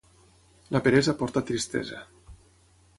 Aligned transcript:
La 0.77 0.81
peresa 0.87 1.15
porta 1.21 1.45
tristesa. 1.51 2.03